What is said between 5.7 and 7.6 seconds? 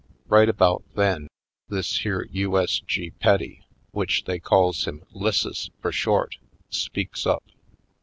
for short, speaks up.